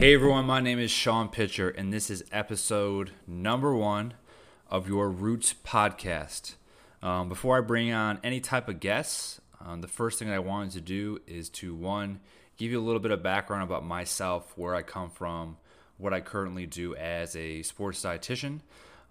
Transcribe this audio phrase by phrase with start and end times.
[0.00, 4.14] Hey everyone, my name is Shawn Pitcher, and this is episode number one
[4.70, 6.54] of your Roots podcast.
[7.02, 10.72] Um, before I bring on any type of guests, um, the first thing I wanted
[10.72, 12.20] to do is to one,
[12.56, 15.58] give you a little bit of background about myself, where I come from,
[15.98, 18.60] what I currently do as a sports dietitian,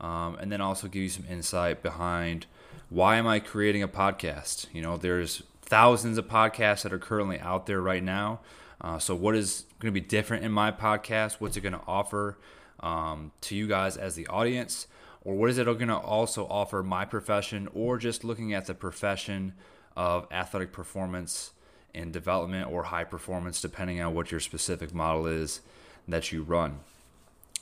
[0.02, 2.48] um, and then also give you some insight behind
[2.90, 4.66] why am I creating a podcast.
[4.74, 8.40] You know, there's thousands of podcasts that are currently out there right now.
[8.82, 11.36] Uh, so, what is going to be different in my podcast?
[11.40, 12.38] What's it going to offer
[12.80, 14.88] um, to you guys as the audience?
[15.22, 18.74] Or what is it going to also offer my profession, or just looking at the
[18.74, 19.54] profession
[19.98, 21.52] of athletic performance
[21.94, 25.60] and development or high performance, depending on what your specific model is
[26.08, 26.80] that you run?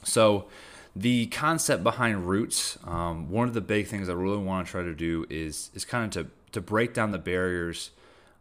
[0.03, 0.45] So,
[0.95, 4.84] the concept behind roots, um, one of the big things I really want to try
[4.84, 7.89] to do is is kind of to to break down the barriers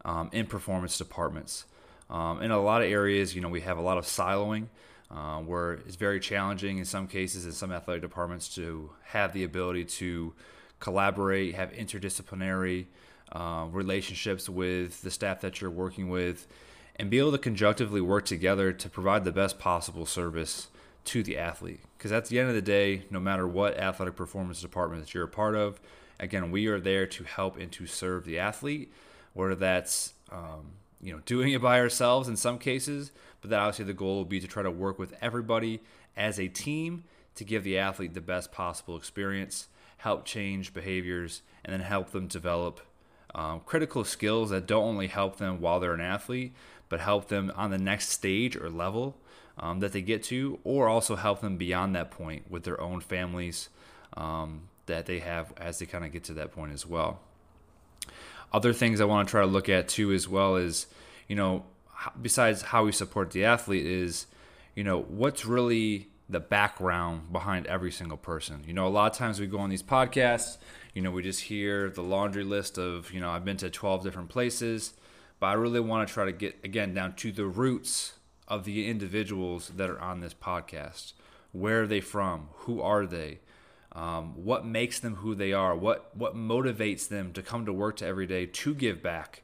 [0.05, 1.65] um, in performance departments.
[2.09, 4.67] Um, in a lot of areas, you know, we have a lot of siloing.
[5.09, 9.45] Uh, where it's very challenging in some cases in some athletic departments to have the
[9.45, 10.33] ability to
[10.81, 12.87] collaborate, have interdisciplinary
[13.31, 16.49] uh, relationships with the staff that you're working with,
[16.97, 20.69] and be able to conjunctively work together to provide the best possible service
[21.05, 21.81] to the athlete.
[21.97, 25.25] Because at the end of the day, no matter what athletic performance department that you're
[25.25, 25.81] a part of,
[26.19, 28.93] again, we are there to help and to serve the athlete,
[29.35, 33.85] whether that's um, you know doing it by ourselves in some cases, but that obviously
[33.85, 35.81] the goal will be to try to work with everybody
[36.17, 41.73] as a team to give the athlete the best possible experience, help change behaviors, and
[41.73, 42.81] then help them develop
[43.35, 46.55] um, critical skills that don't only help them while they're an athlete,
[46.89, 49.17] but help them on the next stage or level
[49.59, 53.01] um, that they get to, or also help them beyond that point with their own
[53.01, 53.69] families
[54.17, 57.21] um, that they have as they kind of get to that point as well.
[58.53, 60.87] Other things I want to try to look at too, as well is,
[61.29, 61.65] you know,
[62.21, 64.27] besides how we support the athlete, is,
[64.75, 68.65] you know, what's really the background behind every single person.
[68.67, 70.59] You know, a lot of times we go on these podcasts,
[70.95, 74.03] you know, we just hear the laundry list of, you know, I've been to 12
[74.03, 74.95] different places,
[75.39, 78.15] but I really want to try to get, again, down to the roots
[78.49, 81.13] of the individuals that are on this podcast.
[81.53, 82.49] Where are they from?
[82.53, 83.39] Who are they?
[83.97, 87.97] Um, what makes them who they are, what what motivates them to come to work
[87.97, 89.43] to every day to give back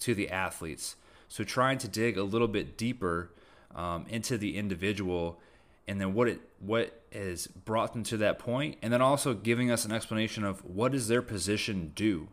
[0.00, 0.96] to the athletes.
[1.28, 3.30] So trying to dig a little bit deeper
[3.74, 5.38] um, into the individual,
[5.86, 9.70] and then what it what has brought them to that point, and then also giving
[9.70, 12.28] us an explanation of what does their position do,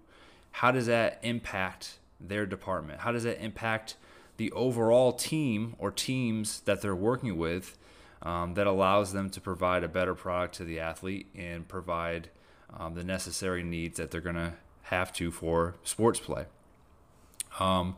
[0.51, 3.97] how does that impact their department, how does that impact
[4.37, 7.77] the overall team or teams that they're working with
[8.21, 12.29] um, that allows them to provide a better product to the athlete and provide
[12.75, 16.45] um, the necessary needs that they're going to have to for sports play.
[17.59, 17.95] Um,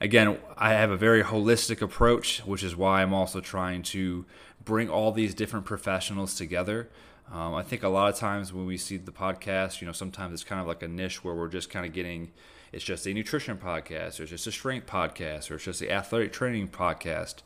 [0.00, 4.24] again, I have a very holistic approach, which is why I'm also trying to
[4.64, 6.88] bring all these different professionals together.
[7.32, 10.34] Um, I think a lot of times when we see the podcast, you know, sometimes
[10.34, 12.32] it's kind of like a niche where we're just kind of getting
[12.74, 15.92] it's just a nutrition podcast, or it's just a strength podcast, or it's just the
[15.92, 17.36] athletic training podcast.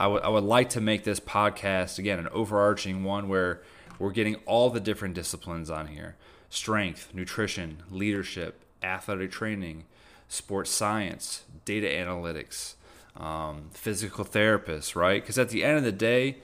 [0.00, 3.60] I would I would like to make this podcast again an overarching one where
[3.98, 6.16] we're getting all the different disciplines on here:
[6.48, 9.84] strength, nutrition, leadership, athletic training,
[10.26, 12.76] sports science, data analytics,
[13.14, 15.22] um, physical therapists, right?
[15.22, 16.38] Because at the end of the day,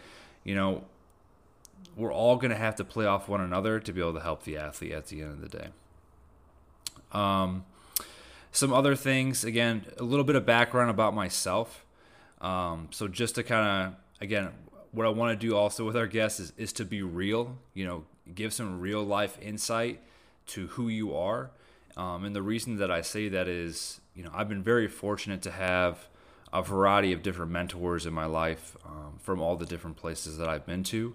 [0.45, 0.85] you know,
[1.97, 4.43] we're all going to have to play off one another to be able to help
[4.43, 5.69] the athlete at the end of the day.
[7.13, 7.65] Um,
[8.53, 11.86] some other things, again, a little bit of background about myself.
[12.41, 14.51] Um, so just to kind of again,
[14.93, 17.59] what I want to do also with our guests is, is to be real.
[17.75, 18.05] You know,
[18.35, 20.01] give some real life insight
[20.49, 21.51] to who you are.
[21.97, 25.43] Um, and the reason that I say that is, you know, I've been very fortunate
[25.43, 26.09] to have
[26.53, 30.49] a variety of different mentors in my life um, from all the different places that
[30.49, 31.15] I've been to.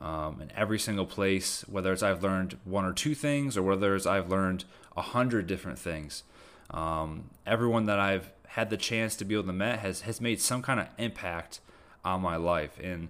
[0.00, 3.94] Um, and every single place, whether it's I've learned one or two things or whether
[3.94, 4.64] it's I've learned
[4.96, 6.22] a hundred different things,
[6.70, 10.40] um, everyone that I've had the chance to be able to met has has made
[10.40, 11.60] some kind of impact
[12.04, 12.78] on my life.
[12.82, 13.08] And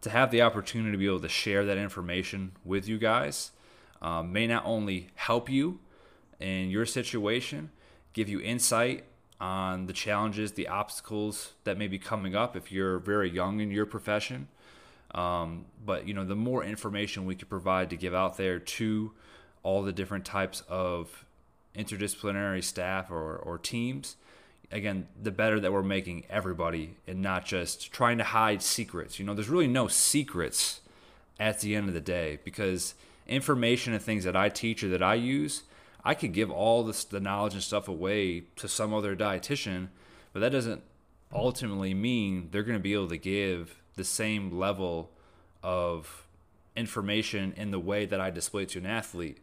[0.00, 3.50] to have the opportunity to be able to share that information with you guys
[4.00, 5.80] um, may not only help you
[6.40, 7.70] in your situation
[8.14, 9.04] give you insight
[9.40, 13.70] on the challenges the obstacles that may be coming up if you're very young in
[13.70, 14.48] your profession.
[15.14, 19.12] Um, but you know the more information we could provide to give out there to
[19.62, 21.26] all the different types of
[21.74, 24.16] interdisciplinary staff or, or teams
[24.70, 29.18] again, the better that we're making everybody and not just trying to hide secrets.
[29.18, 30.80] You know, there's really no secrets
[31.40, 32.94] at the end of the day because
[33.26, 35.62] information and things that I teach or that I use,
[36.04, 39.88] I could give all this, the knowledge and stuff away to some other dietitian,
[40.32, 40.82] but that doesn't
[41.32, 45.10] ultimately mean they're going to be able to give the same level
[45.62, 46.26] of
[46.76, 49.38] information in the way that I display to an athlete,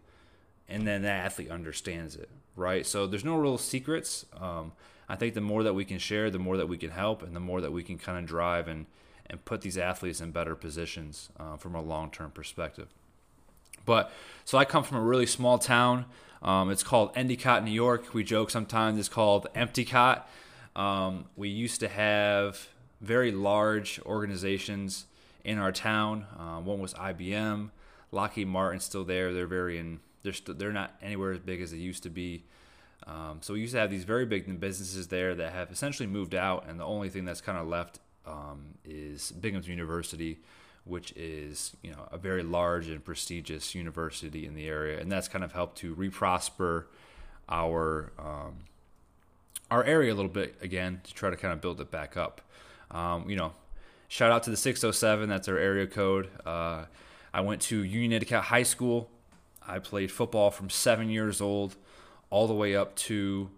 [0.67, 2.85] and then that athlete understands it, right?
[2.85, 4.25] So there's no real secrets.
[4.39, 4.71] Um,
[5.07, 7.35] I think the more that we can share, the more that we can help, and
[7.35, 8.85] the more that we can kind of drive and
[9.27, 12.89] and put these athletes in better positions uh, from a long term perspective.
[13.85, 14.11] But
[14.43, 16.05] so I come from a really small town.
[16.41, 18.13] Um, it's called Endicott, New York.
[18.13, 20.29] We joke sometimes it's called Empty Cot.
[20.75, 22.67] Um, we used to have
[23.01, 25.05] very large organizations
[25.43, 26.25] in our town.
[26.37, 27.69] Uh, one was IBM,
[28.11, 29.33] Lockheed Martin, still there.
[29.33, 29.99] They're very in.
[30.23, 32.43] They're they they're not anywhere as big as they used to be.
[33.07, 36.33] Um, so we used to have these very big businesses there that have essentially moved
[36.33, 40.39] out, and the only thing that's kind of left um, is Binghamton University,
[40.85, 45.27] which is you know a very large and prestigious university in the area, and that's
[45.27, 46.85] kind of helped to reprosper
[47.47, 48.55] our um,
[49.69, 52.41] our area a little bit again to try to kind of build it back up.
[52.91, 53.53] Um, you know,
[54.07, 55.29] shout out to the 607.
[55.29, 56.29] That's our area code.
[56.45, 56.85] Uh,
[57.33, 59.09] I went to Union Endicott High School.
[59.67, 61.75] I played football from seven years old
[62.35, 63.49] all the way up to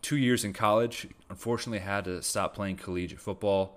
[0.00, 1.08] two years in college.
[1.28, 3.76] Unfortunately, had to stop playing collegiate football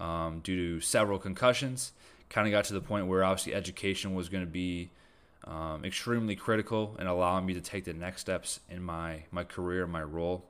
[0.00, 1.92] um, due to several concussions.
[2.30, 4.88] Kind of got to the point where obviously education was going to be
[5.46, 9.86] um, extremely critical and allowing me to take the next steps in my my career,
[9.86, 10.46] my role.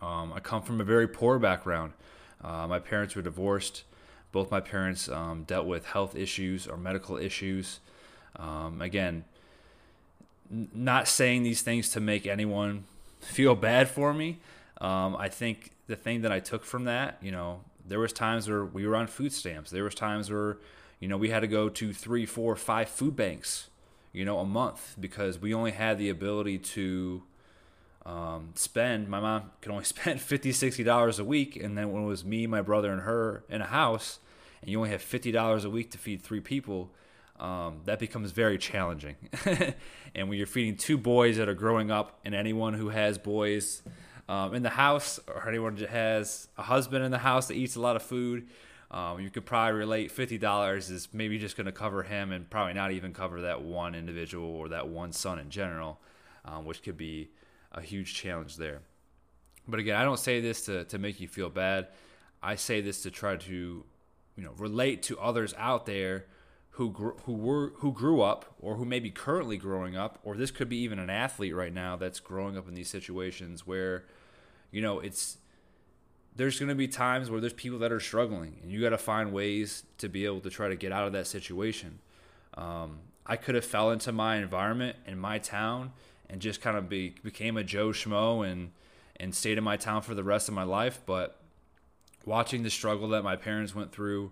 [0.00, 1.94] Um, I come from a very poor background.
[2.44, 3.82] Uh, my parents were divorced.
[4.30, 7.80] Both my parents um, dealt with health issues or medical issues.
[8.36, 9.24] Um, again,
[10.50, 12.84] not saying these things to make anyone
[13.20, 14.38] feel bad for me.
[14.80, 18.48] Um, I think the thing that I took from that, you know, there was times
[18.48, 19.70] where we were on food stamps.
[19.70, 20.58] There was times where,
[21.00, 23.68] you know, we had to go to three, four, five food banks,
[24.12, 27.22] you know, a month because we only had the ability to
[28.04, 29.08] um, spend.
[29.08, 32.24] My mom could only spend 50 60 dollars a week, and then when it was
[32.24, 34.20] me, my brother, and her in a house,
[34.62, 36.90] and you only have fifty dollars a week to feed three people.
[37.38, 39.16] Um, that becomes very challenging.
[40.14, 43.82] and when you're feeding two boys that are growing up, and anyone who has boys
[44.28, 47.76] um, in the house or anyone that has a husband in the house that eats
[47.76, 48.48] a lot of food,
[48.90, 52.72] um, you could probably relate $50 is maybe just going to cover him and probably
[52.72, 56.00] not even cover that one individual or that one son in general,
[56.44, 57.30] um, which could be
[57.72, 58.80] a huge challenge there.
[59.68, 61.88] But again, I don't say this to, to make you feel bad.
[62.42, 63.84] I say this to try to,
[64.36, 66.26] you know, relate to others out there
[66.76, 70.36] who gr- who were who grew up or who may be currently growing up, or
[70.36, 74.04] this could be even an athlete right now that's growing up in these situations where
[74.70, 75.38] you know, it's
[76.34, 78.98] there's going to be times where there's people that are struggling, and you got to
[78.98, 81.98] find ways to be able to try to get out of that situation.
[82.54, 85.92] Um, I could have fell into my environment in my town
[86.28, 88.72] and just kind of be became a Joe Schmo and
[89.18, 91.00] and stayed in my town for the rest of my life.
[91.06, 91.40] But
[92.26, 94.30] watching the struggle that my parents went through,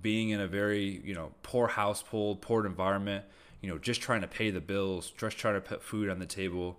[0.00, 3.24] being in a very you know poor household, poor environment,
[3.60, 6.26] you know, just trying to pay the bills, just trying to put food on the
[6.26, 6.78] table.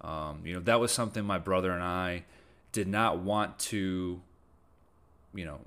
[0.00, 2.24] Um, you know, that was something my brother and I
[2.72, 4.20] did not want to,
[5.34, 5.60] you know,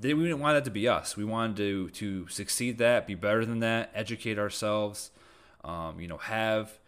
[0.00, 1.16] we didn't want that to be us.
[1.16, 5.10] We wanted to to succeed that, be better than that, educate ourselves,
[5.64, 6.78] um, you know, have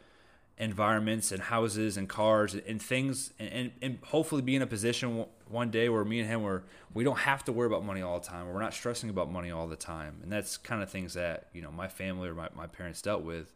[0.59, 5.71] environments and houses and cars and things, and, and, hopefully be in a position one
[5.71, 8.27] day where me and him were we don't have to worry about money all the
[8.27, 8.53] time.
[8.53, 11.63] We're not stressing about money all the time, and that's kind of things that you
[11.63, 13.53] know my family or my, my parents dealt with.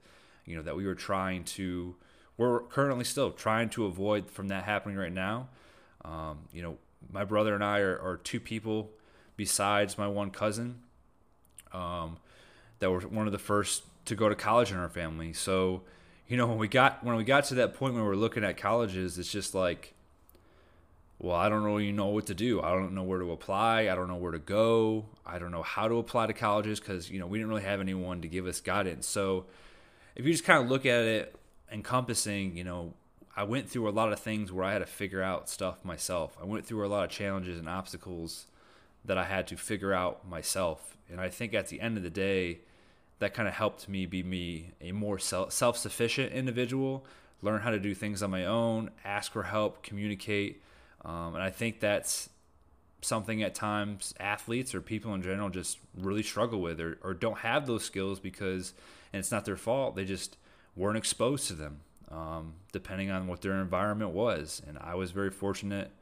[0.46, 1.96] You know that we were trying to,
[2.36, 5.48] we're currently still trying to avoid from that happening right now.
[6.04, 6.78] Um, you know,
[7.10, 8.90] my brother and I are, are, two people
[9.36, 10.80] besides my one cousin
[11.72, 12.16] um,
[12.80, 15.32] that were one of the first to go to college in our family.
[15.32, 15.82] So,
[16.32, 18.56] you know, when we got when we got to that point where we're looking at
[18.56, 19.92] colleges, it's just like,
[21.18, 22.62] well, I don't really know what to do.
[22.62, 23.82] I don't know where to apply.
[23.82, 25.04] I don't know where to go.
[25.26, 27.80] I don't know how to apply to colleges because you know we didn't really have
[27.80, 29.06] anyone to give us guidance.
[29.06, 29.44] So,
[30.16, 31.36] if you just kind of look at it
[31.70, 32.94] encompassing, you know,
[33.36, 36.38] I went through a lot of things where I had to figure out stuff myself.
[36.40, 38.46] I went through a lot of challenges and obstacles
[39.04, 40.96] that I had to figure out myself.
[41.10, 42.60] And I think at the end of the day,
[43.22, 47.06] that kind of helped me be me, a more self sufficient individual,
[47.40, 50.60] learn how to do things on my own, ask for help, communicate.
[51.04, 52.30] Um, and I think that's
[53.00, 57.38] something at times athletes or people in general just really struggle with or, or don't
[57.38, 58.74] have those skills because,
[59.12, 60.36] and it's not their fault, they just
[60.74, 61.78] weren't exposed to them
[62.10, 64.60] um, depending on what their environment was.
[64.66, 65.92] And I was very fortunate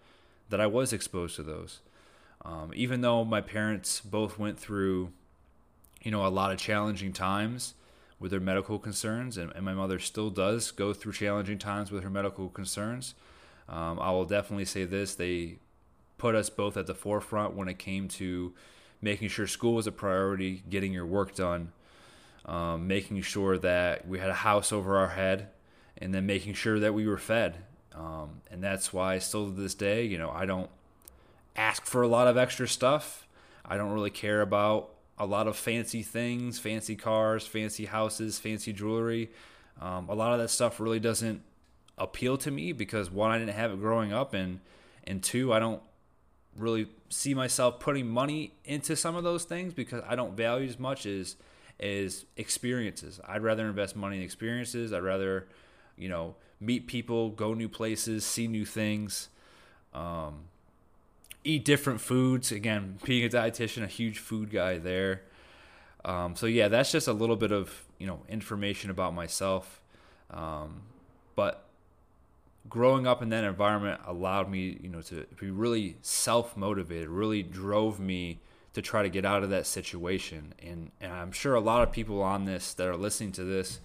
[0.48, 1.80] that I was exposed to those.
[2.46, 5.12] Um, even though my parents both went through,
[6.02, 7.75] you know, a lot of challenging times
[8.19, 12.02] with their medical concerns, and, and my mother still does go through challenging times with
[12.02, 13.14] her medical concerns.
[13.69, 15.59] Um, I will definitely say this: they
[16.19, 18.52] put us both at the forefront when it came to
[19.00, 21.73] making sure school was a priority, getting your work done,
[22.45, 25.49] um, making sure that we had a house over our head,
[25.97, 27.57] and then making sure that we were fed.
[27.95, 30.71] Um, and that's why still to this day, you know, I don't
[31.57, 33.26] ask for a lot of extra stuff.
[33.64, 38.72] I don't really care about a lot of fancy things, fancy cars, fancy houses, fancy
[38.72, 39.30] jewelry.
[39.78, 41.42] Um, a lot of that stuff really doesn't
[41.98, 44.60] appeal to me because one, I didn't have it growing up, and
[45.04, 45.82] and two, I don't
[46.56, 50.78] really see myself putting money into some of those things because I don't value as
[50.78, 51.36] much as
[51.78, 53.20] as experiences.
[53.28, 54.90] I'd rather invest money in experiences.
[54.90, 55.46] I'd rather,
[55.96, 59.28] you know, meet people, go new places, see new things,
[59.92, 60.44] um,
[61.44, 62.52] eat different foods.
[62.52, 65.23] Again, being a dietitian, a huge food guy there.
[66.04, 69.80] Um, so yeah, that's just a little bit of you know information about myself.
[70.30, 70.82] Um,
[71.35, 71.64] but
[72.68, 77.09] growing up in that environment allowed me, you know, to be really self motivated.
[77.09, 78.40] Really drove me
[78.73, 80.54] to try to get out of that situation.
[80.62, 83.80] And and I'm sure a lot of people on this that are listening to this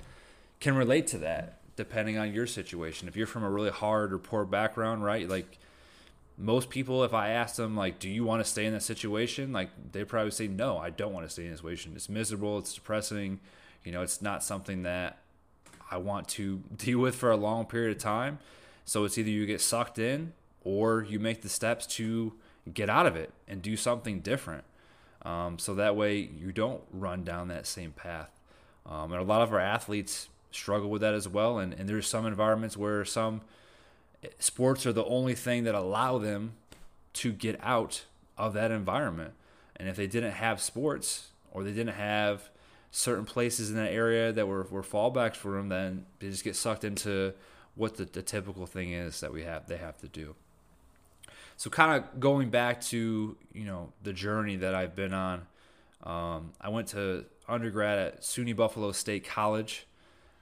[0.60, 3.08] can relate to that, depending on your situation.
[3.08, 5.28] If you're from a really hard or poor background, right?
[5.28, 5.58] Like
[6.38, 9.54] most people, if I asked them, like, do you want to stay in that situation?
[9.54, 11.94] Like, they probably say, no, I don't want to stay in this situation.
[11.96, 12.58] It's miserable.
[12.60, 13.39] It's depressing.
[13.84, 15.20] You know, it's not something that
[15.89, 18.39] I want to deal with for a long period of time.
[18.84, 22.34] So it's either you get sucked in or you make the steps to
[22.74, 24.63] get out of it and do something different.
[25.24, 28.30] Um, so that way you don't run down that same path.
[28.86, 31.58] Um, and a lot of our athletes struggle with that as well.
[31.58, 33.42] And, and there's some environments where some
[34.40, 36.54] sports are the only thing that allow them
[37.14, 38.06] to get out
[38.38, 39.34] of that environment.
[39.76, 42.50] And if they didn't have sports or they didn't have
[42.92, 46.56] certain places in that area that were, were fallbacks for them, then they just get
[46.56, 47.34] sucked into
[47.76, 50.36] what the, the typical thing is that we have they have to do.
[51.58, 55.48] So kind of going back to you know the journey that I've been on.
[56.04, 59.86] Um, I went to undergrad at SUNY Buffalo State College.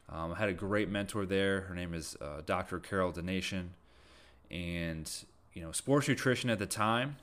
[0.10, 1.62] Um, I had a great mentor there.
[1.62, 2.79] Her name is uh, Dr.
[2.79, 3.74] Carol Donation,
[4.51, 5.10] and
[5.53, 7.17] you know sports nutrition at the time,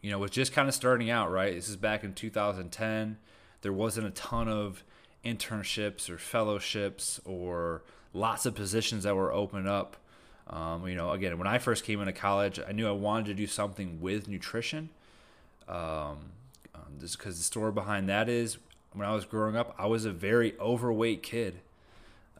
[0.00, 1.30] you know, was just kind of starting out.
[1.30, 3.18] Right, this is back in 2010.
[3.62, 4.84] There wasn't a ton of
[5.24, 9.96] internships or fellowships or lots of positions that were open up.
[10.46, 13.34] Um, you know, again, when I first came into college, I knew I wanted to
[13.34, 14.90] do something with nutrition.
[15.66, 16.18] Um,
[16.74, 18.58] um, just because the story behind that is
[18.94, 21.60] when I was growing up, I was a very overweight kid.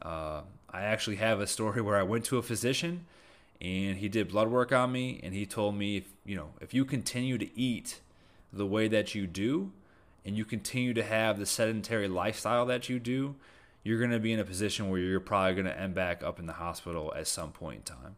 [0.01, 3.05] Uh, I actually have a story where I went to a physician
[3.61, 6.73] and he did blood work on me and he told me, if, you know, if
[6.73, 7.99] you continue to eat
[8.51, 9.71] the way that you do
[10.25, 13.35] and you continue to have the sedentary lifestyle that you do,
[13.83, 16.39] you're going to be in a position where you're probably going to end back up
[16.39, 18.15] in the hospital at some point in time.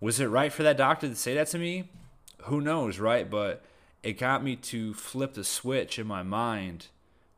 [0.00, 1.88] Was it right for that doctor to say that to me?
[2.42, 3.28] Who knows, right?
[3.28, 3.64] But
[4.02, 6.88] it got me to flip the switch in my mind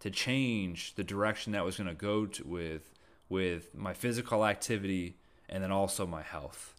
[0.01, 2.95] to change the direction that was going to go with
[3.29, 5.17] with my physical activity
[5.49, 6.75] and then also my health.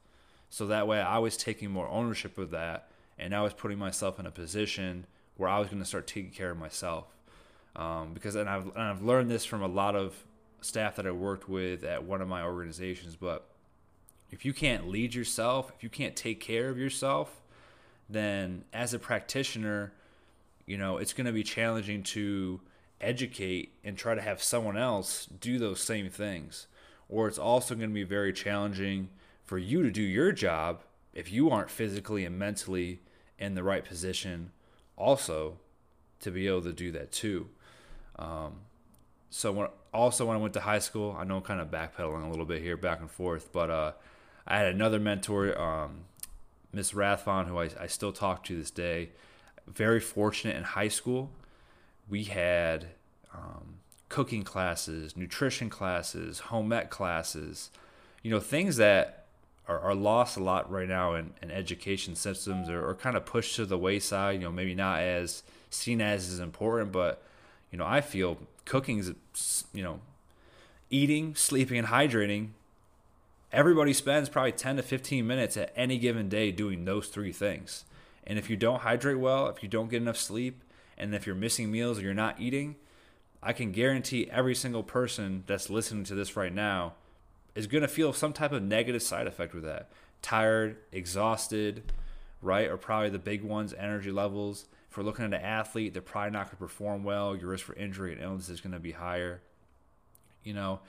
[0.49, 4.19] So that way I was taking more ownership of that and I was putting myself
[4.19, 5.05] in a position
[5.37, 7.05] where I was going to start taking care of myself.
[7.75, 10.13] Um, because and I've, and I've learned this from a lot of
[10.59, 13.47] staff that I worked with at one of my organizations, but
[14.29, 17.41] if you can't lead yourself, if you can't take care of yourself,
[18.09, 19.93] then as a practitioner,
[20.65, 22.59] you know, it's going to be challenging to
[23.01, 26.67] educate and try to have someone else do those same things.
[27.09, 29.09] Or it's also going to be very challenging
[29.43, 33.01] for you to do your job if you aren't physically and mentally
[33.37, 34.51] in the right position,
[34.95, 35.57] also
[36.21, 37.49] to be able to do that too.
[38.17, 38.61] Um,
[39.29, 42.25] so when, also when I went to high school, I know I'm kind of backpedaling
[42.25, 43.91] a little bit here, back and forth, but uh,
[44.47, 46.05] I had another mentor, um,
[46.71, 49.09] Miss who I, I still talk to this day.
[49.67, 51.29] Very fortunate in high school,
[52.11, 52.87] we had
[53.33, 53.77] um,
[54.09, 57.71] cooking classes, nutrition classes, home ec classes,
[58.21, 59.25] you know, things that
[59.67, 63.25] are, are lost a lot right now in, in education systems or, or kind of
[63.25, 67.23] pushed to the wayside, you know, maybe not as seen as as important, but
[67.71, 70.01] you know, I feel cooking is, you know,
[70.89, 72.49] eating, sleeping, and hydrating.
[73.53, 77.85] Everybody spends probably 10 to 15 minutes at any given day doing those three things.
[78.27, 80.61] And if you don't hydrate well, if you don't get enough sleep,
[81.01, 82.75] and if you're missing meals or you're not eating,
[83.43, 86.93] I can guarantee every single person that's listening to this right now
[87.55, 89.89] is going to feel some type of negative side effect with that.
[90.21, 91.91] Tired, exhausted,
[92.41, 92.69] right?
[92.69, 94.65] Or probably the big ones, energy levels.
[94.89, 97.35] If we're looking at an athlete, they're probably not going to perform well.
[97.35, 99.41] Your risk for injury and illness is going to be higher.
[100.43, 100.79] You know,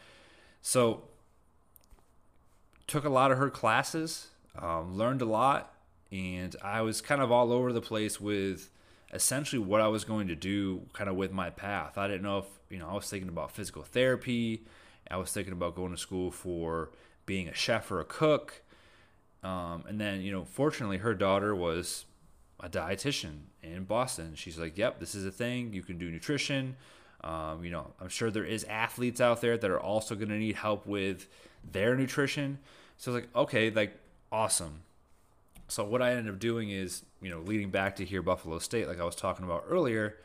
[0.60, 1.04] so
[2.86, 4.28] took a lot of her classes,
[4.58, 5.74] um, learned a lot,
[6.10, 8.70] and I was kind of all over the place with
[9.12, 11.98] essentially what I was going to do kind of with my path.
[11.98, 14.64] I didn't know if, you know, I was thinking about physical therapy.
[15.10, 16.90] I was thinking about going to school for
[17.26, 18.62] being a chef or a cook.
[19.42, 22.06] Um, and then, you know, fortunately, her daughter was
[22.60, 24.34] a dietitian in Boston.
[24.34, 25.72] She's like, yep, this is a thing.
[25.72, 26.76] You can do nutrition.
[27.22, 30.38] Um, you know, I'm sure there is athletes out there that are also going to
[30.38, 31.28] need help with
[31.70, 32.58] their nutrition.
[32.96, 33.96] So it's like, okay, like
[34.30, 34.82] awesome.
[35.72, 38.88] So what I ended up doing is, you know, leading back to here Buffalo State,
[38.88, 40.18] like I was talking about earlier,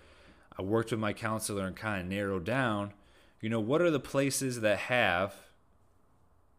[0.59, 2.91] I worked with my counselor and kind of narrowed down,
[3.39, 5.33] you know, what are the places that have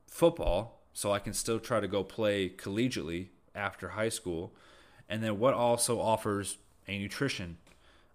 [0.06, 4.54] football so I can still try to go play collegiately after high school,
[5.06, 7.58] and then what also offers a nutrition,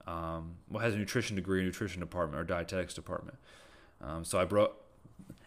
[0.08, 3.38] um, what has a nutrition degree, nutrition department or dietetics department.
[4.02, 4.74] Um, so I brought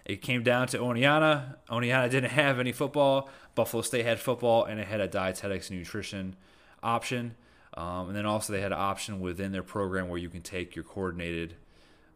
[0.04, 1.56] it came down to Oneonta.
[1.68, 3.28] Oneonta didn't have any football.
[3.54, 6.36] Buffalo State had football, and it had a dietetics nutrition
[6.82, 7.34] option.
[7.74, 10.76] Um, and then also they had an option within their program where you can take
[10.76, 11.56] your coordinated,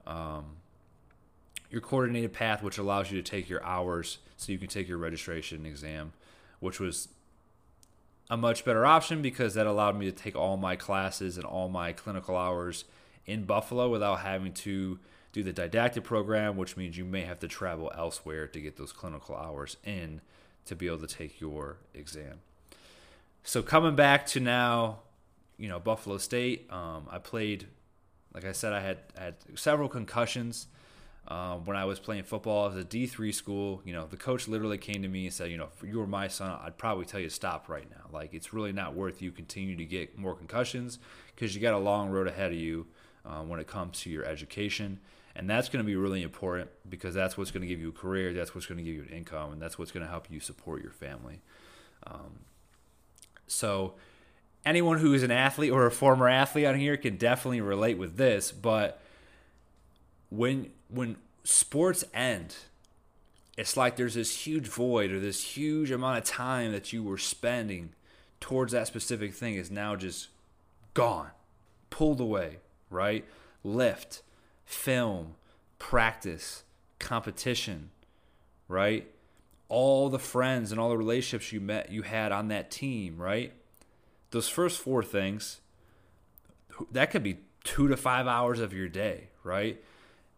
[0.07, 0.57] um,
[1.71, 4.99] your coordinated path, which allows you to take your hours, so you can take your
[4.99, 6.13] registration exam,
[6.61, 7.09] which was
[8.31, 11.69] a much better option because that allowed me to take all my classes and all
[11.69, 12.85] my clinical hours
[13.27, 14.99] in Buffalo without having to
[15.33, 18.93] do the didactic program, which means you may have to travel elsewhere to get those
[18.93, 20.21] clinical hours in
[20.65, 22.41] to be able to take your exam.
[23.43, 25.01] So coming back to now,
[25.57, 27.67] you know, Buffalo State, um, I played,
[28.35, 30.67] like I said, I had had several concussions
[31.29, 33.83] um, when I was playing football as a D three school.
[33.85, 36.07] You know, the coach literally came to me and said, you know, if you were
[36.07, 38.09] my son, I'd probably tell you to stop right now.
[38.13, 40.99] Like it's really not worth you continue to get more concussions
[41.35, 42.87] because you got a long road ahead of you
[43.25, 44.99] um, when it comes to your education.
[45.37, 47.93] And that's going to be really important because that's what's going to give you a
[47.93, 50.31] career, that's what's going to give you an income, and that's what's going to help
[50.31, 51.41] you support your family.
[52.07, 52.41] Um,
[53.47, 53.95] so,
[54.65, 58.17] anyone who is an athlete or a former athlete on here can definitely relate with
[58.17, 58.51] this.
[58.53, 59.01] But
[60.31, 62.57] when when sports end,
[63.57, 67.19] it's like there's this huge void or this huge amount of time that you were
[67.19, 67.91] spending
[68.41, 70.29] towards that specific thing is now just
[70.95, 71.31] gone,
[71.91, 73.25] pulled away, right?
[73.63, 74.23] Lift
[74.71, 75.35] film,
[75.81, 76.63] practice,
[77.01, 77.91] competition,
[78.69, 79.11] right?
[79.69, 83.53] All the friends and all the relationships you met you had on that team, right?
[84.31, 85.61] Those first four things
[86.93, 89.83] that could be 2 to 5 hours of your day, right?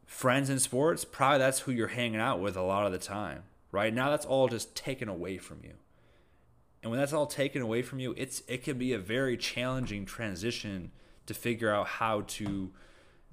[0.07, 3.43] Friends in sports, probably that's who you're hanging out with a lot of the time,
[3.71, 3.93] right?
[3.93, 5.75] Now that's all just taken away from you.
[6.83, 10.07] And when that's all taken away from you, it's it can be a very challenging
[10.07, 10.91] transition
[11.27, 12.73] to figure out how to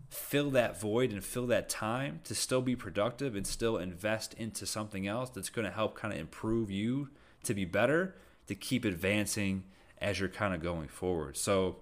[0.10, 4.66] fill that void and fill that time to still be productive and still invest into
[4.66, 7.10] something else that's going to help kind of improve you
[7.44, 8.16] to be better
[8.48, 9.64] to keep advancing
[10.02, 11.38] as you're kind of going forward.
[11.38, 11.78] So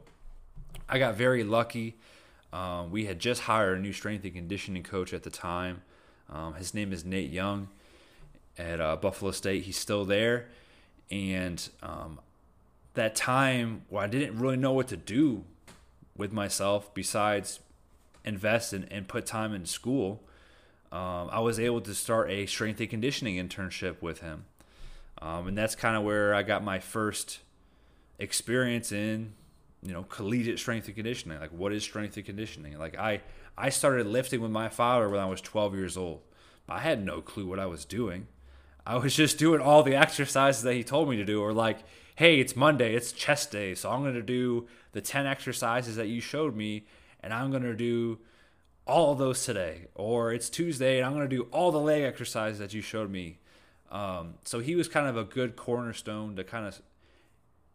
[0.89, 1.97] I got very lucky.
[2.51, 5.81] Um, we had just hired a new strength and conditioning coach at the time.
[6.29, 7.69] Um, his name is Nate Young
[8.57, 9.63] at uh, Buffalo State.
[9.63, 10.47] He's still there.
[11.09, 12.19] And um,
[12.95, 15.45] that time where I didn't really know what to do
[16.17, 17.59] with myself besides
[18.27, 20.21] invest and, and put time in school,
[20.91, 24.45] um, I was able to start a strength and conditioning internship with him.
[25.21, 27.39] Um, and that's kind of where I got my first
[28.19, 29.33] experience in,
[29.81, 31.39] you know, collegiate strength and conditioning.
[31.39, 32.77] Like, what is strength and conditioning?
[32.77, 33.21] Like, I,
[33.57, 36.21] I started lifting with my father when I was 12 years old.
[36.69, 38.27] I had no clue what I was doing.
[38.85, 41.79] I was just doing all the exercises that he told me to do, or like,
[42.15, 46.07] hey, it's Monday, it's chest day, so I'm going to do the 10 exercises that
[46.07, 46.85] you showed me
[47.27, 48.19] and I'm going to do
[48.85, 49.87] all those today.
[49.95, 53.11] Or it's Tuesday and I'm going to do all the leg exercises that you showed
[53.11, 53.39] me.
[53.91, 56.81] Um, so he was kind of a good cornerstone to kind of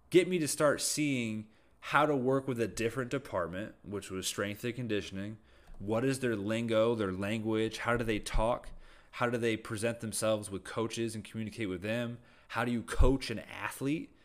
[0.08, 1.48] get me to start seeing
[1.80, 5.36] how to work with a different department, which was strength and conditioning.
[5.78, 7.76] What is their lingo, their language?
[7.76, 8.70] How do they talk?
[9.10, 12.16] How do they present themselves with coaches and communicate with them?
[12.48, 14.16] How do you coach an athlete?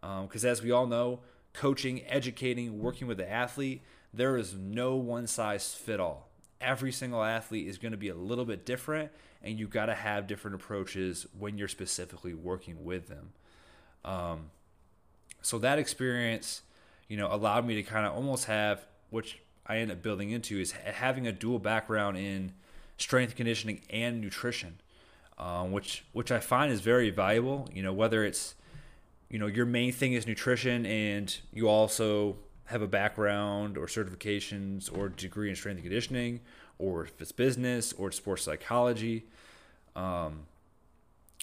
[0.00, 1.20] Because um, as we all know,
[1.52, 6.28] coaching, educating, working with the athlete, there is no one size fit all.
[6.60, 9.10] Every single athlete is going to be a little bit different,
[9.42, 13.32] and you got to have different approaches when you're specifically working with them.
[14.04, 14.50] Um,
[15.42, 16.62] so that experience,
[17.08, 20.58] you know, allowed me to kind of almost have, which I end up building into,
[20.58, 22.52] is having a dual background in
[22.98, 24.80] strength conditioning and nutrition,
[25.38, 27.68] um, which which I find is very valuable.
[27.72, 28.54] You know, whether it's
[29.30, 32.36] you know your main thing is nutrition and you also
[32.70, 36.40] have a background or certifications or degree in strength and conditioning,
[36.78, 39.24] or if it's business or sports psychology.
[39.96, 40.46] Um,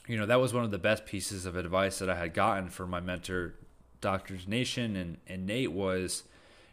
[0.07, 2.69] you know, that was one of the best pieces of advice that I had gotten
[2.69, 3.55] from my mentor,
[3.99, 6.23] Doctors Nation and, and Nate was,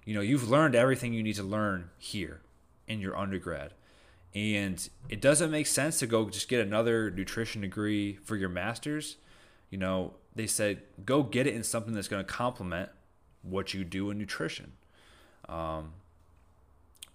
[0.04, 2.40] you know, you've learned everything you need to learn here
[2.86, 3.72] in your undergrad.
[4.34, 9.16] And it doesn't make sense to go just get another nutrition degree for your master's.
[9.70, 12.90] You know, they said go get it in something that's going to complement
[13.44, 14.72] what you do in nutrition.
[15.48, 15.92] Um,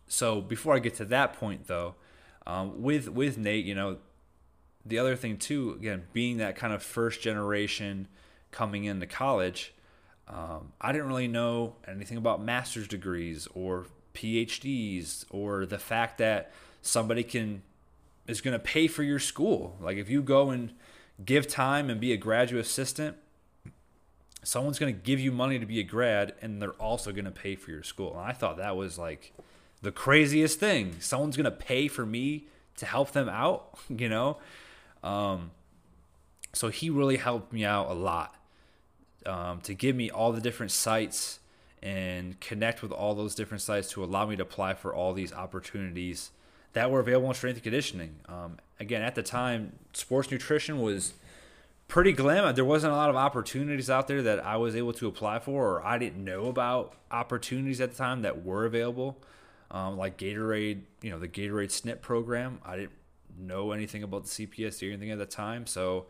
[0.08, 1.96] so before I get to that point, though,
[2.48, 3.98] um, with with Nate, you know,
[4.86, 8.08] the other thing too, again, being that kind of first generation
[8.52, 9.74] coming into college,
[10.28, 16.52] um, I didn't really know anything about master's degrees or PhDs or the fact that
[16.82, 17.62] somebody can
[18.28, 19.76] is going to pay for your school.
[19.82, 20.74] Like if you go and
[21.24, 23.18] give time and be a graduate assistant,
[24.44, 27.32] someone's going to give you money to be a grad and they're also going to
[27.32, 28.12] pay for your school.
[28.18, 29.34] And I thought that was like
[29.82, 30.96] the craziest thing.
[31.00, 32.46] Someone's going to pay for me
[32.78, 34.38] to help them out, you know?
[35.04, 35.52] Um,
[36.54, 38.36] so he really helped me out a lot
[39.26, 41.40] um, to give me all the different sites
[41.82, 45.32] and connect with all those different sites to allow me to apply for all these
[45.32, 46.32] opportunities
[46.74, 48.16] that were available in strength and conditioning.
[48.28, 51.14] Um, again, at the time, sports nutrition was
[51.90, 52.56] pretty glam.
[52.56, 55.74] There wasn't a lot of opportunities out there that I was able to apply for,
[55.74, 59.18] or I didn't know about opportunities at the time that were available,
[59.72, 62.60] um, like Gatorade, you know, the Gatorade SNP program.
[62.64, 62.94] I didn't
[63.38, 66.06] know anything about the CPS or anything at the time, so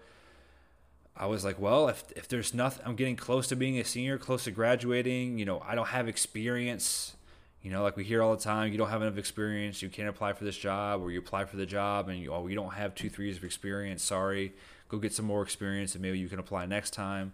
[1.15, 4.17] I was like, well, if if there's nothing, I'm getting close to being a senior,
[4.17, 5.39] close to graduating.
[5.39, 7.15] You know, I don't have experience.
[7.61, 10.07] You know, like we hear all the time, you don't have enough experience, you can't
[10.07, 12.73] apply for this job, or you apply for the job and you oh, you don't
[12.73, 14.03] have two, three years of experience.
[14.03, 14.53] Sorry,
[14.89, 17.33] go get some more experience, and maybe you can apply next time.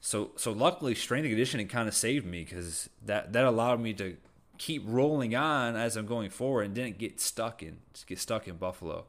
[0.00, 3.94] So, so luckily, strength and conditioning kind of saved me because that that allowed me
[3.94, 4.16] to
[4.58, 8.56] keep rolling on as I'm going forward and didn't get stuck in get stuck in
[8.56, 9.04] Buffalo.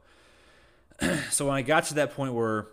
[1.32, 2.68] so when I got to that point where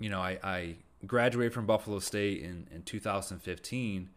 [0.00, 0.74] you know, I, I
[1.06, 4.08] graduated from Buffalo State in, in 2015.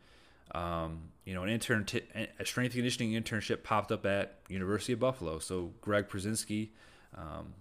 [0.55, 2.01] Um, you know, an intern, t-
[2.39, 5.39] a strength conditioning internship popped up at University of Buffalo.
[5.39, 6.69] So Greg Przinski,
[7.15, 7.53] um,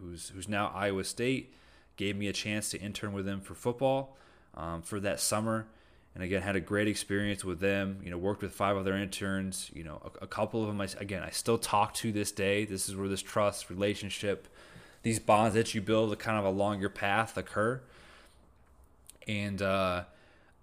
[0.00, 1.54] who's who's now Iowa State,
[1.96, 4.16] gave me a chance to intern with them for football
[4.54, 5.66] um, for that summer.
[6.14, 8.00] And again, had a great experience with them.
[8.02, 9.70] You know, worked with five other interns.
[9.72, 10.80] You know, a, a couple of them.
[10.80, 12.64] I, again, I still talk to this day.
[12.64, 14.48] This is where this trust relationship
[15.02, 17.80] these bonds that you build kind of along your path occur.
[19.26, 20.04] And uh,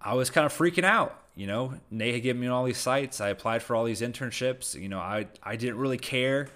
[0.00, 1.18] I was kind of freaking out.
[1.34, 3.20] You know, Nate had given me all these sites.
[3.20, 4.80] I applied for all these internships.
[4.80, 6.48] You know, I I didn't really care.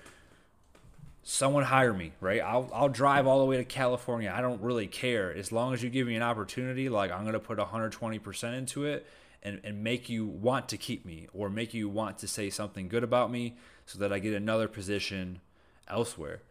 [1.24, 2.40] Someone hire me, right?
[2.40, 4.32] I'll I'll drive all the way to California.
[4.34, 6.88] I don't really care as long as you give me an opportunity.
[6.88, 9.06] Like I'm gonna put 120 percent into it.
[9.44, 12.86] And, and make you want to keep me or make you want to say something
[12.86, 13.56] good about me
[13.86, 15.40] so that I get another position
[15.88, 16.42] elsewhere.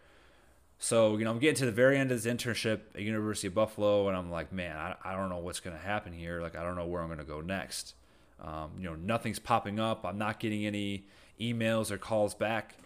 [0.84, 3.54] So, you know, I'm getting to the very end of this internship at University of
[3.54, 6.42] Buffalo, and I'm like, man, I, I don't know what's going to happen here.
[6.42, 7.94] Like, I don't know where I'm going to go next.
[8.42, 10.04] Um, you know, nothing's popping up.
[10.04, 11.06] I'm not getting any
[11.40, 12.78] emails or calls back.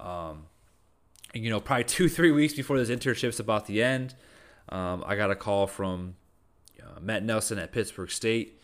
[0.00, 0.46] Um,
[1.34, 4.14] you know, probably two, three weeks before this internship's about the end,
[4.68, 6.16] um, I got a call from
[6.82, 8.60] uh, Matt Nelson at Pittsburg State,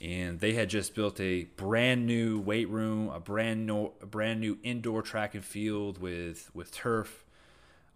[0.00, 4.40] and they had just built a brand new weight room, a brand new, a brand
[4.40, 7.24] new indoor track and field with with turf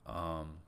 [0.07, 0.59] um,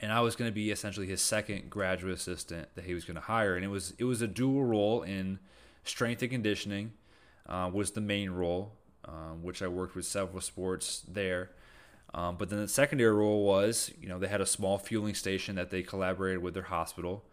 [0.00, 3.14] and I was going to be essentially his second graduate assistant that he was going
[3.14, 5.38] to hire, and it was it was a dual role in
[5.84, 6.92] strength and conditioning
[7.48, 8.72] uh, was the main role,
[9.04, 11.50] um, which I worked with several sports there.
[12.16, 15.54] Um, but then the secondary role was, you know, they had a small fueling station
[15.56, 17.24] that they collaborated with their hospital,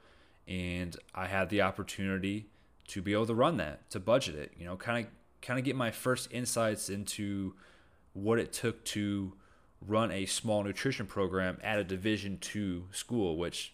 [0.46, 2.48] and I had the opportunity
[2.90, 5.64] to be able to run that, to budget it, you know, kind of kind of
[5.64, 7.54] get my first insights into
[8.12, 9.34] what it took to
[9.88, 13.74] run a small nutrition program at a Division two school, which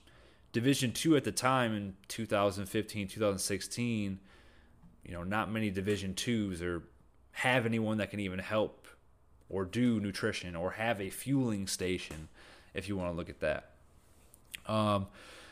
[0.51, 4.19] Division two at the time in 2015, 2016,
[5.03, 6.83] you know, not many Division twos or
[7.31, 8.78] have anyone that can even help
[9.49, 12.27] or do nutrition or have a fueling station,
[12.73, 13.71] if you want to look at that.
[14.67, 15.07] Um,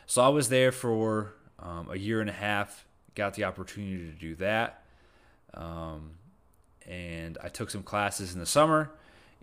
[0.06, 4.12] so I was there for um, a year and a half, got the opportunity to
[4.12, 4.84] do that.
[5.54, 6.12] Um,
[6.88, 8.92] and I took some classes in the summer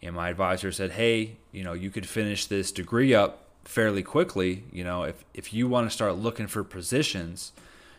[0.05, 4.65] and my advisor said, "Hey, you know, you could finish this degree up fairly quickly.
[4.71, 7.53] You know, if if you want to start looking for positions,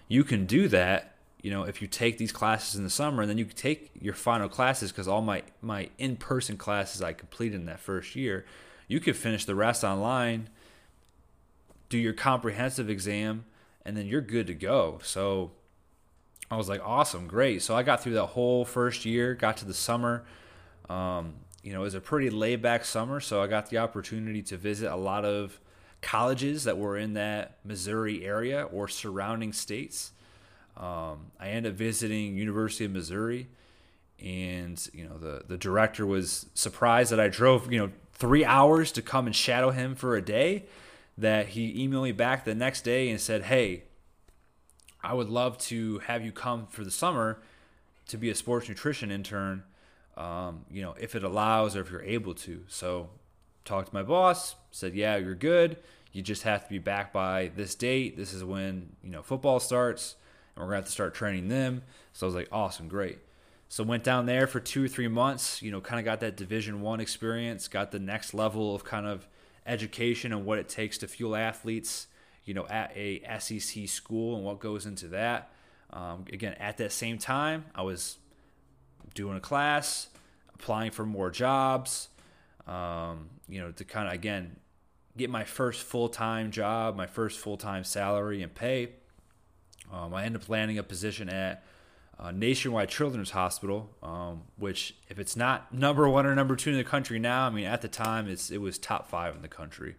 [0.07, 1.14] you can do that.
[1.45, 4.15] You know, if you take these classes in the summer, and then you take your
[4.15, 8.45] final classes because all my my in person classes I completed in that first year,
[8.87, 10.49] you could finish the rest online,
[11.87, 13.45] do your comprehensive exam,
[13.85, 14.99] and then you're good to go.
[15.03, 15.51] So."
[16.51, 17.63] I was like, awesome, great.
[17.63, 20.23] So I got through that whole first year, got to the summer.
[20.87, 24.43] Um, you know, it was a pretty laid back summer, so I got the opportunity
[24.43, 25.59] to visit a lot of
[26.03, 30.11] colleges that were in that Missouri area or surrounding states.
[30.77, 33.47] Um, I ended up visiting University of Missouri,
[34.19, 38.91] and you know the the director was surprised that I drove you know three hours
[38.93, 40.65] to come and shadow him for a day.
[41.17, 43.83] That he emailed me back the next day and said, "Hey,
[45.01, 47.41] I would love to have you come for the summer
[48.07, 49.63] to be a sports nutrition intern.
[50.17, 53.09] Um, you know, if it allows or if you're able to." So,
[53.63, 54.55] talked to my boss.
[54.71, 55.77] Said, "Yeah, you're good.
[56.11, 58.17] You just have to be back by this date.
[58.17, 60.15] This is when you know football starts."
[60.55, 61.83] And we're gonna have to start training them.
[62.13, 63.19] So I was like, awesome, great.
[63.67, 65.61] So went down there for two or three months.
[65.61, 69.05] You know, kind of got that Division One experience, got the next level of kind
[69.05, 69.27] of
[69.65, 72.07] education and what it takes to fuel athletes.
[72.45, 75.51] You know, at a SEC school and what goes into that.
[75.91, 78.17] Um, again, at that same time, I was
[79.15, 80.09] doing a class,
[80.53, 82.09] applying for more jobs.
[82.67, 84.57] Um, you know, to kind of again
[85.17, 88.89] get my first full time job, my first full time salary and pay.
[89.91, 91.63] Um, I ended up landing a position at
[92.19, 96.77] uh, Nationwide Children's Hospital, um, which, if it's not number one or number two in
[96.77, 99.47] the country now, I mean, at the time, it's, it was top five in the
[99.47, 99.95] country.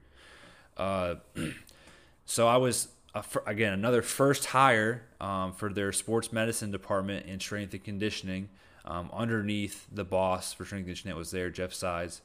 [0.76, 1.16] Uh,
[2.24, 2.88] so I was,
[3.46, 8.48] again, another first hire um, for their sports medicine department in strength and conditioning
[8.86, 12.22] um, underneath the boss for strength and conditioning that was there, Jeff Size.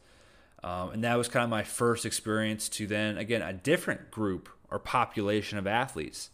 [0.64, 4.48] Um, and that was kind of my first experience to then, again, a different group
[4.70, 6.30] or population of athletes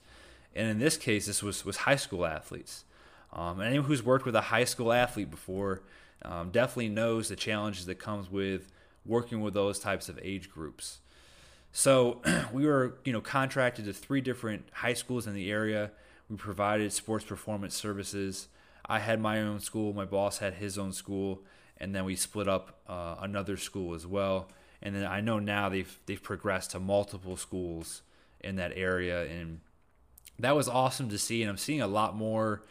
[0.58, 2.84] and in this case, this was was high school athletes.
[3.32, 5.84] Um, and anyone who's worked with a high school athlete before
[6.24, 8.72] um, definitely knows the challenges that comes with
[9.06, 11.00] working with those types of age groups.
[11.72, 12.22] So
[12.54, 15.91] we were, you know, contracted to three different high schools in the area.
[16.30, 18.48] We provided sports performance services.
[18.86, 19.93] I had my own school.
[19.93, 21.43] My boss had his own school,
[21.78, 24.50] and then we split up uh, another school as well.
[24.82, 28.02] And then I know now they've they've progressed to multiple schools
[28.41, 29.62] in that area, and
[30.39, 31.41] that was awesome to see.
[31.41, 32.63] And I'm seeing a lot more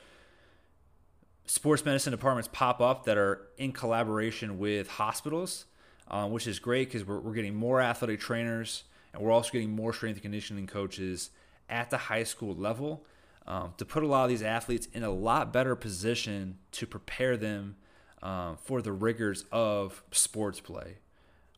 [1.46, 5.66] sports medicine departments pop up that are in collaboration with hospitals,
[6.08, 9.70] um, which is great because we're, we're getting more athletic trainers and we're also getting
[9.70, 11.30] more strength and conditioning coaches
[11.68, 13.04] at the high school level
[13.46, 17.36] um, to put a lot of these athletes in a lot better position to prepare
[17.36, 17.76] them
[18.22, 20.98] um, for the rigors of sports play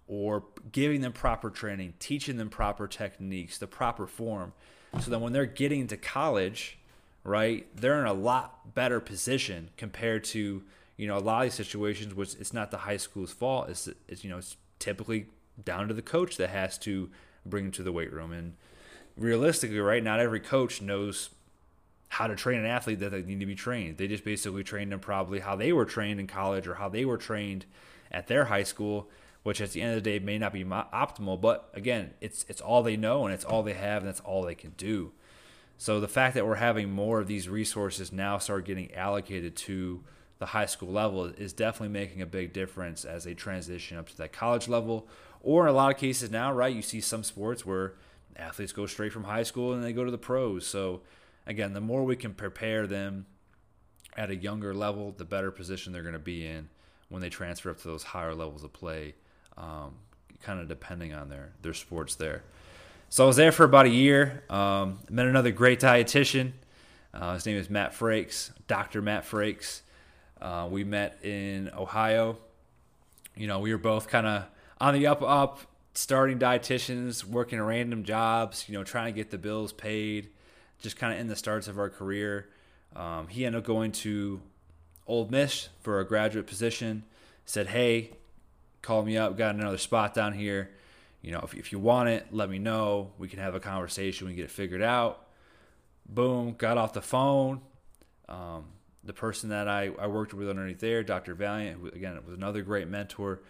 [0.07, 4.53] or giving them proper training, teaching them proper techniques, the proper form
[5.01, 6.79] so that when they're getting to college,
[7.24, 10.62] right, they're in a lot better position compared to
[10.96, 13.68] you know a lot of these situations, which it's not the high school's fault.
[13.68, 15.27] It's, it's you know it's typically
[15.64, 17.11] down to the coach that has to
[17.44, 18.33] bring them to the weight room.
[18.33, 18.55] And
[19.16, 21.31] realistically, right, not every coach knows
[22.11, 23.98] how to train an athlete that they need to be trained.
[23.98, 27.05] They just basically trained them probably how they were trained in college or how they
[27.05, 27.66] were trained
[28.11, 29.09] at their high school
[29.48, 31.40] which at the end of the day may not be optimal.
[31.40, 34.42] But again, it's it's all they know and it's all they have and that's all
[34.42, 35.12] they can do.
[35.78, 40.04] So the fact that we're having more of these resources now start getting allocated to
[40.38, 44.18] the high school level is definitely making a big difference as they transition up to
[44.18, 45.08] that college level.
[45.40, 47.94] Or in a lot of cases now, right, you see some sports where
[48.37, 50.66] athletes go straight from high school and they go to the pros.
[50.66, 51.00] So
[51.46, 53.24] again, the more we can prepare them
[54.14, 56.68] at a younger level, the better position they're going to be in
[57.08, 59.14] when they transfer up to those higher levels of play
[59.56, 59.94] um,
[60.42, 62.42] kind of depending on their their sports there.
[63.11, 64.44] So I was there for about a year.
[64.50, 66.52] Um, met another great dietitian.
[67.14, 69.00] Uh, his name is Matt Frakes, Dr.
[69.00, 69.80] Matt Frakes.
[70.40, 72.38] Uh, we met in Ohio.
[73.34, 74.44] You know, we were both kind of
[74.80, 75.61] on the up up,
[75.94, 78.68] starting dietitians, working random jobs.
[78.68, 80.28] You know, trying to get the bills paid.
[80.80, 82.48] Just kind of in the starts of our career.
[82.94, 84.40] Um, he ended up going to
[85.06, 87.04] Ole Miss for a graduate position.
[87.46, 88.17] Said, "Hey,
[88.83, 89.37] call me up.
[89.37, 90.71] Got another spot down here.
[91.23, 93.12] You know, if, if you want it, let me know.
[93.19, 94.27] We can have a conversation.
[94.27, 95.27] We can get it figured out.
[96.09, 96.55] Boom.
[96.57, 97.61] Got off the phone.
[98.29, 98.67] Um,
[99.05, 101.35] the person that I, I worked with underneath there, Dr.
[101.35, 103.41] Valiant, who again was another great mentor,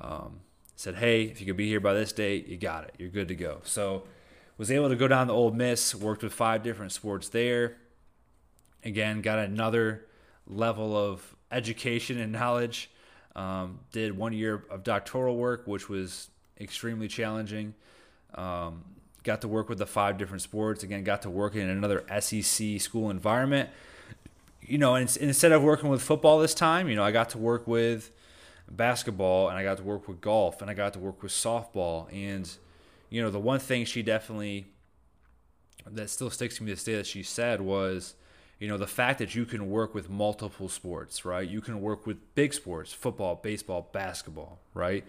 [0.00, 0.40] um,
[0.76, 2.94] said, "Hey, if you could be here by this date, you got it.
[2.98, 4.04] You're good to go." So,
[4.56, 5.94] was able to go down to Ole Miss.
[5.94, 7.76] Worked with five different sports there.
[8.84, 10.06] Again, got another
[10.46, 12.90] level of education and knowledge
[13.36, 16.28] um, did one year of doctoral work, which was
[16.60, 17.74] extremely challenging.
[18.34, 18.84] Um,
[19.22, 20.82] got to work with the five different sports.
[20.82, 23.70] Again, got to work in another SEC school environment.
[24.62, 27.38] You know, and instead of working with football this time, you know, I got to
[27.38, 28.10] work with
[28.70, 32.12] basketball and I got to work with golf and I got to work with softball.
[32.12, 32.48] And,
[33.08, 34.66] you know, the one thing she definitely
[35.86, 38.14] that still sticks to me this day that she said was,
[38.60, 42.06] you know the fact that you can work with multiple sports right you can work
[42.06, 45.04] with big sports football baseball basketball right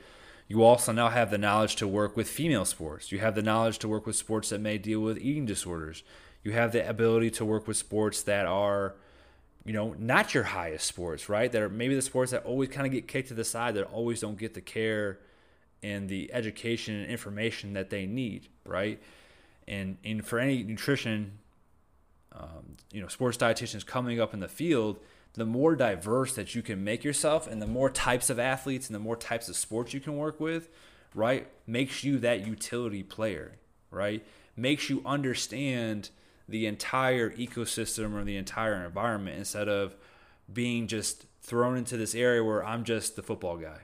[0.48, 3.78] you also now have the knowledge to work with female sports you have the knowledge
[3.80, 6.04] to work with sports that may deal with eating disorders
[6.44, 8.96] You have the ability to work with sports that are,
[9.66, 11.52] you know, not your highest sports, right?
[11.52, 13.84] That are maybe the sports that always kind of get kicked to the side, that
[13.86, 15.20] always don't get the care
[15.84, 19.00] and the education and information that they need, right?
[19.68, 21.40] And and for any nutrition,
[22.34, 25.00] um, you know, sports dietitians coming up in the field,
[25.34, 28.96] the more diverse that you can make yourself, and the more types of athletes and
[28.96, 30.70] the more types of sports you can work with,
[31.16, 33.54] right, makes you that utility player,
[33.90, 34.26] right?
[34.56, 36.10] Makes you understand
[36.48, 39.96] the entire ecosystem or the entire environment instead of
[40.52, 43.80] being just thrown into this area where I'm just the football guy,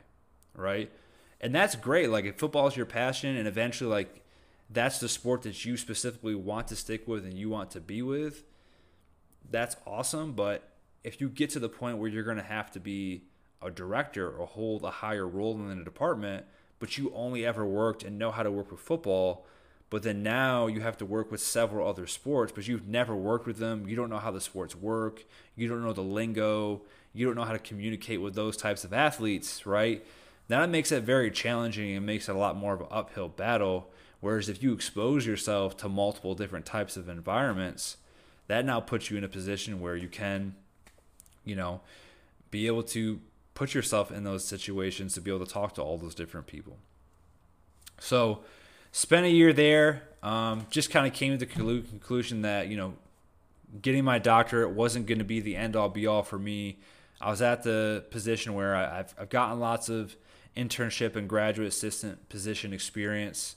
[0.53, 0.91] right?
[1.39, 2.10] And that's great.
[2.10, 4.21] Like if football is your passion and eventually like
[4.69, 8.01] that's the sport that you specifically want to stick with and you want to be
[8.01, 8.43] with,
[9.49, 10.34] that's awesome.
[10.34, 10.69] But
[11.03, 13.23] if you get to the point where you're going to have to be
[13.62, 16.45] a director or hold a higher role in the department,
[16.80, 19.45] but you only ever worked and know how to work with football,
[19.89, 23.47] but then now you have to work with several other sports, but you've never worked
[23.47, 23.88] with them.
[23.88, 25.23] You don't know how the sports work.
[25.56, 26.82] You don't know the lingo.
[27.13, 30.06] You don't know how to communicate with those types of athletes, right?
[30.49, 33.30] Now That makes it very challenging and makes it a lot more of an uphill
[33.30, 33.89] battle.
[34.19, 37.97] Whereas if you expose yourself to multiple different types of environments,
[38.47, 40.56] that now puts you in a position where you can,
[41.43, 41.82] you know,
[42.49, 43.19] be able to
[43.53, 46.77] put yourself in those situations to be able to talk to all those different people.
[47.99, 48.39] So,
[48.91, 50.03] spent a year there.
[50.23, 52.93] Um, just kind of came to the conclusion that you know,
[53.82, 56.77] getting my doctorate wasn't going to be the end all be all for me.
[57.19, 60.15] I was at the position where I, have I've gotten lots of
[60.56, 63.56] internship and graduate assistant position experience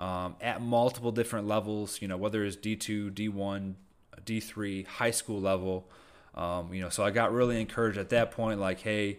[0.00, 2.02] um, at multiple different levels.
[2.02, 3.76] You know, whether it's D two, D one,
[4.24, 5.88] D three, high school level.
[6.34, 8.58] Um, you know, so I got really encouraged at that point.
[8.58, 9.18] Like, hey,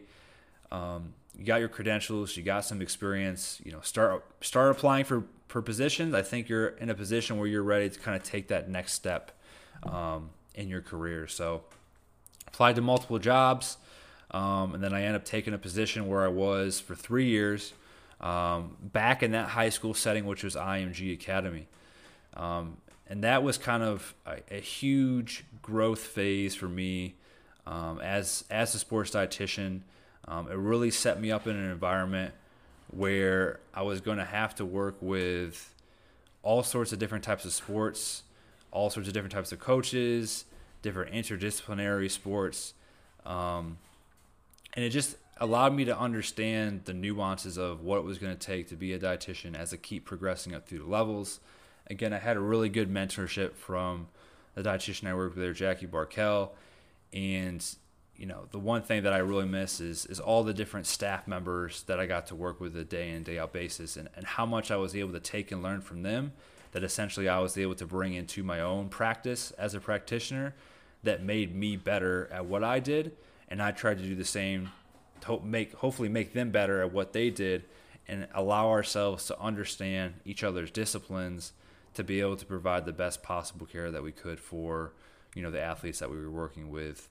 [0.71, 3.61] um, you got your credentials, you got some experience.
[3.63, 6.13] You know, start start applying for for positions.
[6.15, 8.93] I think you're in a position where you're ready to kind of take that next
[8.93, 9.31] step
[9.83, 11.27] um, in your career.
[11.27, 11.61] So,
[12.47, 13.77] applied to multiple jobs.
[14.31, 17.73] Um, and then I ended up taking a position where I was for three years
[18.21, 21.67] um, back in that high school setting, which was IMG Academy.
[22.35, 27.15] Um, and that was kind of a, a huge growth phase for me
[27.67, 29.81] um, as, as a sports dietitian.
[30.27, 32.33] Um, it really set me up in an environment
[32.91, 35.73] where I was going to have to work with
[36.43, 38.23] all sorts of different types of sports,
[38.71, 40.45] all sorts of different types of coaches,
[40.81, 42.73] different interdisciplinary sports.
[43.25, 43.77] Um,
[44.73, 48.39] and it just allowed me to understand the nuances of what it was going to
[48.39, 51.39] take to be a dietitian as I keep progressing up through the levels.
[51.87, 54.07] Again, I had a really good mentorship from
[54.53, 56.51] the dietitian I worked with there, Jackie Barkell,
[57.11, 57.65] and
[58.15, 61.27] you know the one thing that I really miss is is all the different staff
[61.27, 64.25] members that I got to work with a day in day out basis, and and
[64.25, 66.33] how much I was able to take and learn from them.
[66.73, 70.55] That essentially I was able to bring into my own practice as a practitioner,
[71.03, 73.13] that made me better at what I did
[73.51, 74.71] and I tried to do the same
[75.23, 77.63] hope make hopefully make them better at what they did
[78.07, 81.53] and allow ourselves to understand each other's disciplines
[81.93, 84.93] to be able to provide the best possible care that we could for
[85.35, 87.09] you know the athletes that we were working with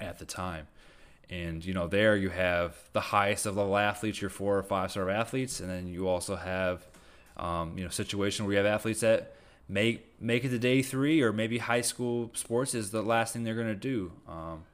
[0.00, 0.66] at the time.
[1.30, 4.90] And you know there you have the highest of level athletes your four or five
[4.90, 5.60] star athletes.
[5.60, 6.86] And then you also have
[7.36, 9.34] um, you know situation where you have athletes that
[9.68, 13.44] make make it to D three or maybe high school sports is the last thing
[13.44, 14.12] they're going to do.
[14.28, 14.64] Um,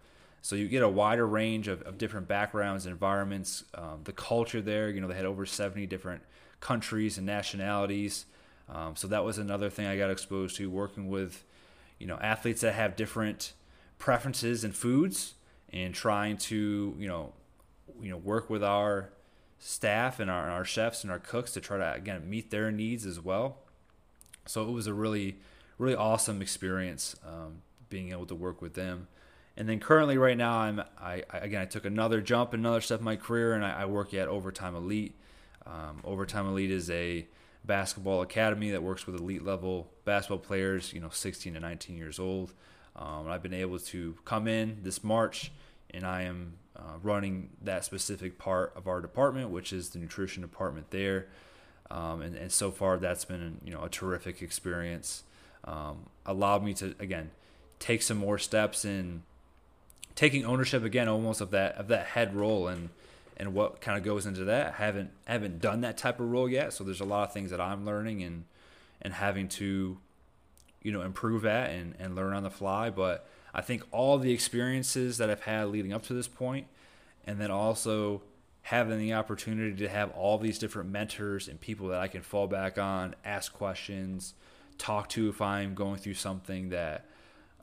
[0.42, 3.64] so you get a wider range of, of different backgrounds and environments.
[3.74, 6.22] Um, the culture there, you know, they had over 70 different
[6.61, 8.26] countries and nationalities.
[8.68, 11.44] Um, so that was another thing I got exposed to working with,
[11.98, 13.53] you know, athletes that have different
[13.98, 15.35] preferences and foods
[15.72, 17.33] and trying to, you know,
[18.00, 19.11] you know, work with our
[19.59, 23.05] staff and our, our chefs and our cooks to try to again meet their needs
[23.05, 23.59] as well.
[24.46, 25.37] So it was a really,
[25.79, 29.09] really awesome experience um, being able to work with them.
[29.61, 33.01] And then currently, right now, I'm I, I again I took another jump, another step
[33.01, 35.14] in my career, and I, I work at Overtime Elite.
[35.66, 37.27] Um, Overtime Elite is a
[37.66, 42.18] basketball academy that works with elite level basketball players, you know, 16 to 19 years
[42.18, 42.55] old.
[42.97, 45.53] Um, I've been able to come in this March,
[45.91, 50.41] and I am uh, running that specific part of our department, which is the nutrition
[50.41, 51.26] department there.
[51.91, 55.22] Um, and, and so far, that's been you know a terrific experience.
[55.64, 57.32] Um, allowed me to again
[57.78, 59.24] take some more steps in
[60.14, 62.90] taking ownership again almost of that of that head role and
[63.36, 64.74] and what kind of goes into that.
[64.78, 67.50] I haven't haven't done that type of role yet, so there's a lot of things
[67.50, 68.44] that I'm learning and
[69.00, 69.98] and having to
[70.82, 72.90] you know improve at and and learn on the fly.
[72.90, 76.66] But I think all the experiences that I've had leading up to this point,
[77.26, 78.22] and then also
[78.62, 82.46] having the opportunity to have all these different mentors and people that I can fall
[82.46, 84.34] back on, ask questions,
[84.76, 87.06] talk to if I'm going through something that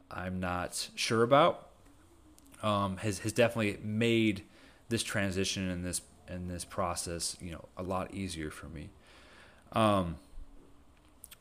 [0.10, 1.67] I'm not sure about.
[2.64, 4.44] Um, has has definitely made
[4.90, 8.90] this transition and this in this process, you know, a lot easier for me.
[9.72, 10.18] Um,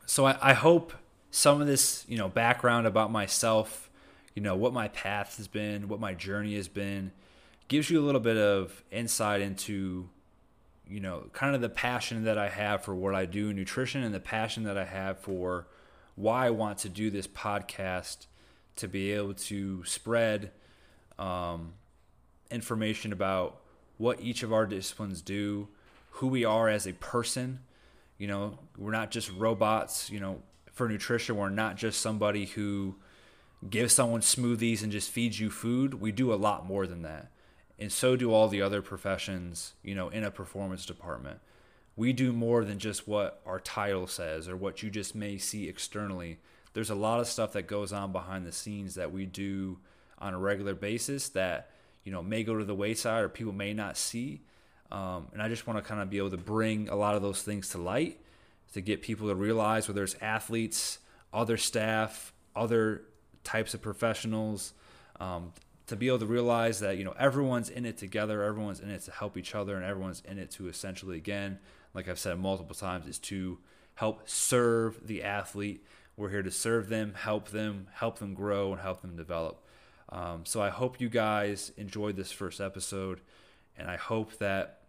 [0.05, 0.93] so I, I hope
[1.31, 3.89] some of this, you know, background about myself,
[4.33, 7.11] you know, what my path has been, what my journey has been,
[7.67, 10.07] gives you a little bit of insight into,
[10.89, 14.03] you know, kind of the passion that I have for what I do in nutrition
[14.03, 15.67] and the passion that I have for
[16.15, 18.27] why I want to do this podcast
[18.77, 20.51] to be able to spread
[21.19, 21.73] um,
[22.51, 23.59] information about
[23.97, 25.67] what each of our disciplines do,
[26.11, 27.59] who we are as a person.
[28.17, 30.41] You know, we're not just robots, you know,
[30.71, 31.35] for nutrition.
[31.35, 32.95] We're not just somebody who
[33.67, 35.95] gives someone smoothies and just feeds you food.
[35.95, 37.31] We do a lot more than that.
[37.79, 41.39] And so do all the other professions, you know, in a performance department.
[41.95, 45.67] We do more than just what our title says or what you just may see
[45.67, 46.39] externally.
[46.73, 49.79] There's a lot of stuff that goes on behind the scenes that we do
[50.19, 51.69] on a regular basis that
[52.03, 54.41] you know may go to the wayside or people may not see.
[54.91, 57.21] Um, and I just want to kind of be able to bring a lot of
[57.21, 58.19] those things to light
[58.73, 60.99] to get people to realize whether it's athletes,
[61.33, 63.03] other staff, other
[63.43, 64.73] types of professionals,
[65.19, 65.53] um,
[65.87, 69.01] to be able to realize that you know everyone's in it together, everyone's in it
[69.01, 71.59] to help each other, and everyone's in it to essentially again,
[71.93, 73.57] like I've said multiple times, is to
[73.95, 75.85] help serve the athlete.
[76.17, 79.63] We're here to serve them, help them, help them grow, and help them develop.
[80.09, 83.19] Um, so I hope you guys enjoyed this first episode,
[83.77, 84.81] and I hope that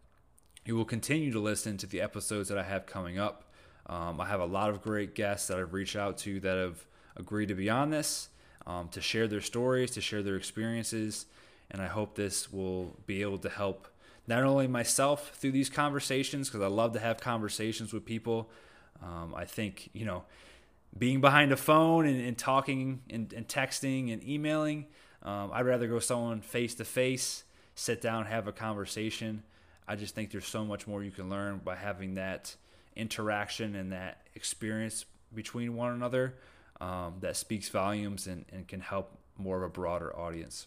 [0.64, 3.44] you will continue to listen to the episodes that I have coming up.
[3.86, 6.84] Um, I have a lot of great guests that I've reached out to that have
[7.16, 8.28] agreed to be on this,
[8.66, 11.26] um, to share their stories, to share their experiences,
[11.70, 13.88] and I hope this will be able to help
[14.26, 18.50] not only myself through these conversations, because I love to have conversations with people.
[19.02, 20.24] Um, I think, you know,
[20.96, 24.86] being behind a phone and, and talking and, and, texting and emailing
[25.22, 27.44] um, I'd rather go someone face to face,
[27.74, 29.42] sit down, have a conversation.
[29.86, 32.54] I just think there's so much more you can learn by having that
[32.94, 35.04] interaction and that experience
[35.34, 36.34] between one another
[36.80, 40.66] um, that speaks volumes and, and can help more of a broader audience.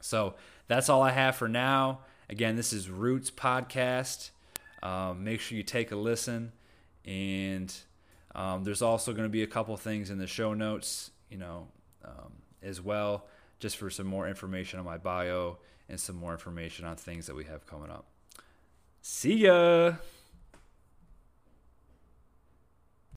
[0.00, 0.34] So
[0.68, 2.00] that's all I have for now.
[2.28, 4.30] Again, this is Roots Podcast.
[4.82, 6.52] Um, make sure you take a listen.
[7.06, 7.74] And
[8.34, 11.68] um, there's also going to be a couple things in the show notes, you know,
[12.04, 13.26] um, as well
[13.64, 15.56] just for some more information on my bio
[15.88, 18.04] and some more information on things that we have coming up.
[19.00, 19.94] See ya!